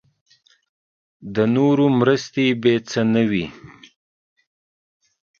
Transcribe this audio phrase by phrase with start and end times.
[1.35, 3.45] د نورو مرستې بې څه نه وي.